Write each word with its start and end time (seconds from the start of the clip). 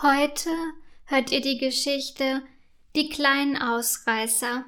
Heute 0.00 0.50
hört 1.06 1.32
ihr 1.32 1.40
die 1.40 1.58
Geschichte 1.58 2.44
Die 2.94 3.08
kleinen 3.08 3.60
Ausreißer. 3.60 4.64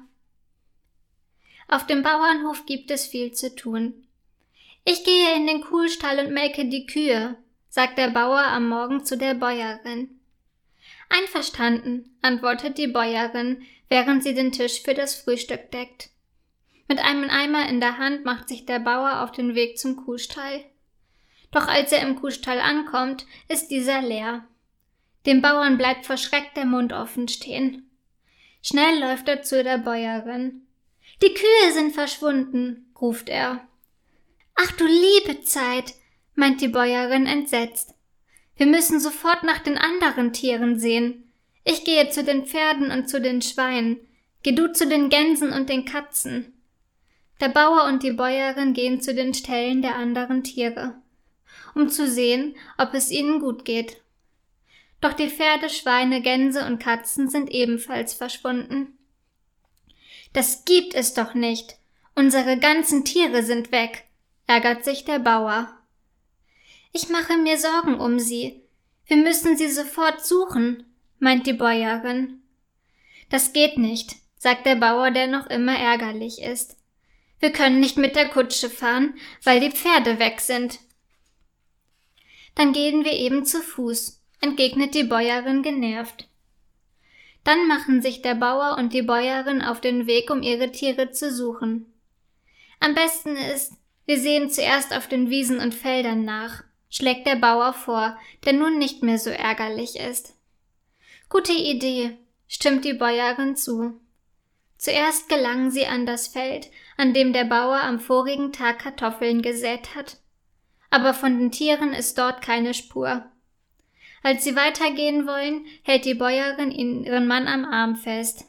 Auf 1.69 1.87
dem 1.87 2.03
Bauernhof 2.03 2.65
gibt 2.65 2.91
es 2.91 3.07
viel 3.07 3.31
zu 3.31 3.55
tun. 3.55 4.05
Ich 4.83 5.05
gehe 5.05 5.33
in 5.37 5.47
den 5.47 5.61
Kuhstall 5.61 6.19
und 6.19 6.33
melke 6.33 6.65
die 6.65 6.85
Kühe, 6.85 7.37
sagt 7.69 7.97
der 7.97 8.09
Bauer 8.09 8.43
am 8.43 8.67
Morgen 8.67 9.05
zu 9.05 9.17
der 9.17 9.33
Bäuerin. 9.33 10.19
Einverstanden, 11.07 12.17
antwortet 12.21 12.77
die 12.77 12.87
Bäuerin, 12.87 13.63
während 13.87 14.23
sie 14.23 14.33
den 14.33 14.51
Tisch 14.51 14.81
für 14.81 14.95
das 14.95 15.15
Frühstück 15.15 15.71
deckt. 15.71 16.09
Mit 16.89 16.99
einem 16.99 17.29
Eimer 17.29 17.69
in 17.69 17.79
der 17.79 17.99
Hand 17.99 18.25
macht 18.25 18.49
sich 18.49 18.65
der 18.65 18.79
Bauer 18.79 19.21
auf 19.21 19.31
den 19.31 19.55
Weg 19.55 19.79
zum 19.79 19.95
Kuhstall. 19.95 20.65
Doch 21.51 21.69
als 21.69 21.93
er 21.93 22.01
im 22.01 22.17
Kuhstall 22.17 22.59
ankommt, 22.59 23.25
ist 23.47 23.69
dieser 23.71 24.01
leer. 24.01 24.45
Dem 25.25 25.41
Bauern 25.41 25.77
bleibt 25.77 26.05
vor 26.05 26.17
Schreck 26.17 26.53
der 26.55 26.65
Mund 26.65 26.93
offen 26.93 27.27
stehen. 27.27 27.89
Schnell 28.63 28.99
läuft 28.99 29.27
er 29.27 29.41
zu 29.43 29.63
der 29.63 29.77
Bäuerin. 29.77 30.67
Die 31.21 31.33
Kühe 31.33 31.73
sind 31.73 31.93
verschwunden, 31.93 32.91
ruft 32.99 33.29
er. 33.29 33.67
Ach 34.55 34.71
du 34.73 34.85
liebe 34.85 35.41
Zeit, 35.41 35.93
meint 36.35 36.61
die 36.61 36.67
Bäuerin 36.67 37.25
entsetzt. 37.25 37.95
Wir 38.55 38.65
müssen 38.65 38.99
sofort 38.99 39.43
nach 39.43 39.59
den 39.59 39.77
anderen 39.77 40.33
Tieren 40.33 40.79
sehen. 40.79 41.31
Ich 41.63 41.83
gehe 41.83 42.09
zu 42.09 42.23
den 42.23 42.45
Pferden 42.45 42.91
und 42.91 43.09
zu 43.09 43.21
den 43.21 43.41
Schweinen. 43.41 43.99
Geh 44.43 44.53
du 44.53 44.71
zu 44.71 44.87
den 44.87 45.09
Gänsen 45.09 45.51
und 45.51 45.69
den 45.69 45.85
Katzen. 45.85 46.53
Der 47.39 47.49
Bauer 47.49 47.85
und 47.85 48.03
die 48.03 48.11
Bäuerin 48.11 48.73
gehen 48.73 49.01
zu 49.01 49.13
den 49.13 49.33
Ställen 49.33 49.81
der 49.81 49.95
anderen 49.95 50.43
Tiere, 50.43 50.95
um 51.73 51.89
zu 51.89 52.07
sehen, 52.07 52.55
ob 52.77 52.93
es 52.93 53.11
ihnen 53.11 53.39
gut 53.39 53.65
geht. 53.65 54.00
Doch 55.01 55.13
die 55.13 55.29
Pferde, 55.29 55.69
Schweine, 55.69 56.21
Gänse 56.21 56.65
und 56.65 56.79
Katzen 56.79 57.27
sind 57.27 57.49
ebenfalls 57.49 58.13
verschwunden. 58.13 58.97
Das 60.33 60.63
gibt 60.63 60.93
es 60.93 61.13
doch 61.13 61.33
nicht. 61.33 61.75
Unsere 62.15 62.57
ganzen 62.57 63.03
Tiere 63.03 63.43
sind 63.43 63.71
weg, 63.71 64.05
ärgert 64.47 64.85
sich 64.85 65.03
der 65.03 65.19
Bauer. 65.19 65.75
Ich 66.93 67.09
mache 67.09 67.37
mir 67.37 67.57
Sorgen 67.57 67.99
um 67.99 68.19
sie. 68.19 68.61
Wir 69.07 69.17
müssen 69.17 69.57
sie 69.57 69.69
sofort 69.69 70.25
suchen, 70.25 70.85
meint 71.19 71.47
die 71.47 71.53
Bäuerin. 71.53 72.41
Das 73.29 73.53
geht 73.53 73.77
nicht, 73.77 74.15
sagt 74.37 74.65
der 74.65 74.75
Bauer, 74.75 75.11
der 75.11 75.27
noch 75.27 75.47
immer 75.47 75.77
ärgerlich 75.77 76.41
ist. 76.41 76.77
Wir 77.39 77.51
können 77.51 77.79
nicht 77.79 77.97
mit 77.97 78.15
der 78.15 78.29
Kutsche 78.29 78.69
fahren, 78.69 79.15
weil 79.43 79.59
die 79.59 79.71
Pferde 79.71 80.19
weg 80.19 80.41
sind. 80.41 80.79
Dann 82.55 82.71
gehen 82.71 83.03
wir 83.03 83.13
eben 83.13 83.45
zu 83.45 83.61
Fuß, 83.61 84.20
entgegnet 84.41 84.93
die 84.95 85.03
Bäuerin 85.03 85.63
genervt. 85.63 86.27
Dann 87.43 87.67
machen 87.67 88.01
sich 88.01 88.21
der 88.21 88.35
Bauer 88.35 88.77
und 88.77 88.93
die 88.93 89.01
Bäuerin 89.01 89.61
auf 89.61 89.81
den 89.81 90.05
Weg, 90.05 90.29
um 90.29 90.43
ihre 90.43 90.71
Tiere 90.71 91.11
zu 91.11 91.31
suchen. 91.31 91.91
Am 92.79 92.93
besten 92.93 93.35
ist, 93.35 93.73
wir 94.05 94.19
sehen 94.19 94.49
zuerst 94.49 94.95
auf 94.95 95.07
den 95.07 95.29
Wiesen 95.29 95.59
und 95.59 95.73
Feldern 95.73 96.25
nach, 96.25 96.63
schlägt 96.89 97.25
der 97.25 97.35
Bauer 97.35 97.73
vor, 97.73 98.17
der 98.43 98.53
nun 98.53 98.77
nicht 98.77 99.03
mehr 99.03 99.17
so 99.17 99.29
ärgerlich 99.29 99.95
ist. 99.97 100.35
Gute 101.29 101.53
Idee, 101.53 102.17
stimmt 102.47 102.83
die 102.83 102.93
Bäuerin 102.93 103.55
zu. 103.55 103.99
Zuerst 104.77 105.29
gelangen 105.29 105.71
sie 105.71 105.85
an 105.85 106.05
das 106.05 106.27
Feld, 106.27 106.69
an 106.97 107.13
dem 107.13 107.33
der 107.33 107.45
Bauer 107.45 107.81
am 107.81 107.99
vorigen 107.99 108.51
Tag 108.51 108.79
Kartoffeln 108.79 109.41
gesät 109.41 109.95
hat. 109.95 110.17
Aber 110.89 111.13
von 111.13 111.37
den 111.37 111.51
Tieren 111.51 111.93
ist 111.93 112.17
dort 112.17 112.41
keine 112.41 112.73
Spur. 112.73 113.30
Als 114.23 114.43
sie 114.43 114.55
weitergehen 114.55 115.25
wollen, 115.25 115.65
hält 115.83 116.05
die 116.05 116.13
Bäuerin 116.13 116.71
ihren 116.71 117.27
Mann 117.27 117.47
am 117.47 117.65
Arm 117.65 117.95
fest. 117.95 118.45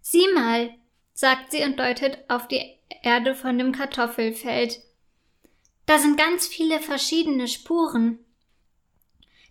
Sieh 0.00 0.26
mal, 0.34 0.74
sagt 1.14 1.52
sie 1.52 1.62
und 1.62 1.78
deutet 1.78 2.18
auf 2.28 2.48
die 2.48 2.62
Erde 3.02 3.34
von 3.34 3.56
dem 3.58 3.72
Kartoffelfeld. 3.72 4.80
Da 5.86 5.98
sind 5.98 6.18
ganz 6.18 6.46
viele 6.46 6.80
verschiedene 6.80 7.48
Spuren. 7.48 8.18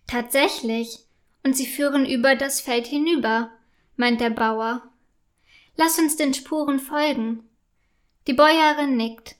Tatsächlich, 0.06 0.98
und 1.42 1.56
sie 1.56 1.66
führen 1.66 2.06
über 2.06 2.36
das 2.36 2.60
Feld 2.60 2.86
hinüber, 2.86 3.50
meint 3.96 4.20
der 4.20 4.30
Bauer. 4.30 4.82
Lass 5.76 5.98
uns 5.98 6.16
den 6.16 6.34
Spuren 6.34 6.78
folgen. 6.78 7.48
Die 8.26 8.34
Bäuerin 8.34 8.96
nickt. 8.96 9.36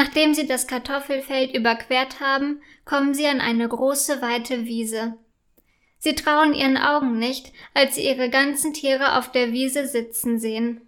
Nachdem 0.00 0.32
sie 0.32 0.46
das 0.46 0.66
Kartoffelfeld 0.66 1.54
überquert 1.54 2.20
haben, 2.20 2.62
kommen 2.86 3.12
sie 3.12 3.26
an 3.26 3.42
eine 3.42 3.68
große 3.68 4.22
weite 4.22 4.64
Wiese. 4.64 5.18
Sie 5.98 6.14
trauen 6.14 6.54
ihren 6.54 6.78
Augen 6.78 7.18
nicht, 7.18 7.52
als 7.74 7.96
sie 7.96 8.06
ihre 8.06 8.30
ganzen 8.30 8.72
Tiere 8.72 9.18
auf 9.18 9.30
der 9.30 9.52
Wiese 9.52 9.86
sitzen 9.86 10.38
sehen. 10.38 10.80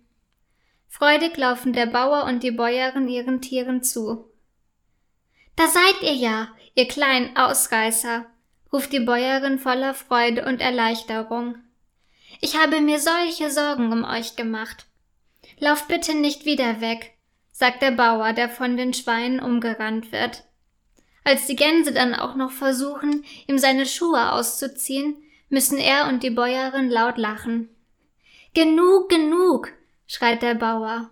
Freudig 0.89 1.37
laufen 1.37 1.75
der 1.75 1.85
Bauer 1.85 2.25
und 2.25 2.43
die 2.43 2.53
Bäuerin 2.53 3.07
ihren 3.07 3.43
Tieren 3.43 3.83
zu. 3.83 4.31
Da 5.57 5.67
seid 5.67 6.01
ihr 6.01 6.15
ja, 6.15 6.49
ihr 6.75 6.89
kleinen 6.89 7.37
Ausreißer, 7.37 8.25
ruft 8.73 8.95
die 8.95 9.01
Bäuerin 9.01 9.59
voller 9.59 9.93
Freude 9.93 10.47
und 10.47 10.63
Erleichterung. 10.63 11.57
Ich 12.41 12.57
habe 12.57 12.81
mir 12.81 12.99
solche 12.99 13.51
Sorgen 13.51 13.93
um 13.93 14.05
euch 14.05 14.37
gemacht. 14.37 14.87
Lauft 15.59 15.89
bitte 15.89 16.15
nicht 16.15 16.47
wieder 16.47 16.81
weg, 16.81 17.13
sagt 17.53 17.83
der 17.83 17.93
Bauer, 17.93 18.33
der 18.33 18.49
von 18.49 18.77
den 18.77 18.93
Schweinen 18.93 19.39
umgerannt 19.39 20.11
wird. 20.11 20.45
Als 21.23 21.47
die 21.47 21.55
Gänse 21.55 21.93
dann 21.93 22.15
auch 22.15 22.35
noch 22.35 22.51
versuchen, 22.51 23.25
ihm 23.47 23.59
seine 23.59 23.87
Schuhe 23.87 24.33
auszuziehen, 24.33 25.23
müssen 25.49 25.79
er 25.79 26.09
und 26.09 26.23
die 26.23 26.31
Bäuerin 26.31 26.91
laut 26.91 27.19
lachen. 27.19 27.69
Genug, 28.55 29.09
genug, 29.09 29.73
schreit 30.07 30.43
der 30.43 30.55
Bauer. 30.55 31.11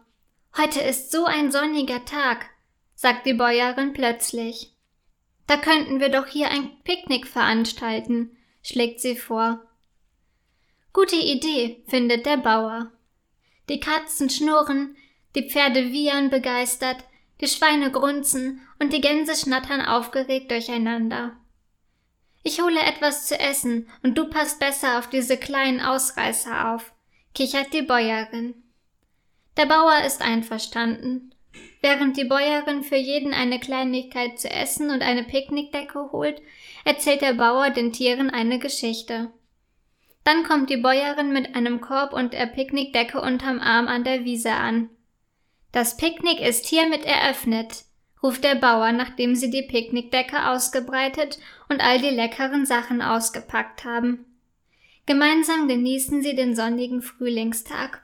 Heute 0.56 0.80
ist 0.80 1.12
so 1.12 1.26
ein 1.26 1.52
sonniger 1.52 2.04
Tag, 2.04 2.46
sagt 2.94 3.26
die 3.26 3.34
Bäuerin 3.34 3.92
plötzlich. 3.92 4.74
Da 5.46 5.56
könnten 5.56 6.00
wir 6.00 6.08
doch 6.08 6.26
hier 6.26 6.50
ein 6.50 6.70
Picknick 6.82 7.26
veranstalten, 7.26 8.36
schlägt 8.62 9.00
sie 9.00 9.16
vor. 9.16 9.62
Gute 10.92 11.16
Idee, 11.16 11.84
findet 11.86 12.26
der 12.26 12.36
Bauer. 12.36 12.90
Die 13.68 13.78
Katzen 13.78 14.28
schnurren, 14.28 14.96
die 15.34 15.48
Pferde 15.48 15.92
wiehern 15.92 16.30
begeistert, 16.30 16.98
die 17.40 17.48
Schweine 17.48 17.90
grunzen 17.90 18.60
und 18.78 18.92
die 18.92 19.00
Gänse 19.00 19.34
schnattern 19.34 19.80
aufgeregt 19.80 20.50
durcheinander. 20.50 21.36
Ich 22.42 22.60
hole 22.60 22.80
etwas 22.80 23.26
zu 23.26 23.38
essen 23.38 23.88
und 24.02 24.16
du 24.16 24.28
passt 24.28 24.60
besser 24.60 24.98
auf 24.98 25.08
diese 25.08 25.36
kleinen 25.36 25.80
Ausreißer 25.80 26.74
auf, 26.74 26.92
kichert 27.34 27.72
die 27.72 27.82
Bäuerin. 27.82 28.54
Der 29.56 29.66
Bauer 29.66 30.04
ist 30.06 30.22
einverstanden. 30.22 31.34
Während 31.82 32.16
die 32.16 32.24
Bäuerin 32.24 32.82
für 32.82 32.96
jeden 32.96 33.34
eine 33.34 33.58
Kleinigkeit 33.58 34.38
zu 34.38 34.50
essen 34.50 34.90
und 34.90 35.02
eine 35.02 35.24
Picknickdecke 35.24 36.12
holt, 36.12 36.40
erzählt 36.84 37.22
der 37.22 37.34
Bauer 37.34 37.70
den 37.70 37.92
Tieren 37.92 38.30
eine 38.30 38.58
Geschichte. 38.58 39.30
Dann 40.24 40.44
kommt 40.44 40.70
die 40.70 40.76
Bäuerin 40.76 41.32
mit 41.32 41.54
einem 41.54 41.80
Korb 41.80 42.12
und 42.12 42.34
der 42.34 42.46
Picknickdecke 42.46 43.20
unterm 43.20 43.60
Arm 43.60 43.88
an 43.88 44.04
der 44.04 44.24
Wiese 44.24 44.52
an. 44.52 44.90
Das 45.72 45.96
Picknick 45.96 46.40
ist 46.40 46.66
hiermit 46.66 47.04
eröffnet, 47.04 47.84
ruft 48.22 48.44
der 48.44 48.56
Bauer, 48.56 48.92
nachdem 48.92 49.34
sie 49.34 49.50
die 49.50 49.62
Picknickdecke 49.62 50.48
ausgebreitet 50.48 51.38
und 51.68 51.80
all 51.80 52.00
die 52.00 52.10
leckeren 52.10 52.66
Sachen 52.66 53.02
ausgepackt 53.02 53.84
haben. 53.84 54.24
Gemeinsam 55.06 55.68
genießen 55.68 56.22
sie 56.22 56.34
den 56.34 56.54
sonnigen 56.54 57.02
Frühlingstag 57.02 58.02